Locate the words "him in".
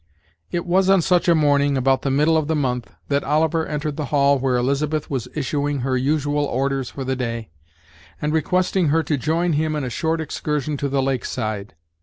9.53-9.83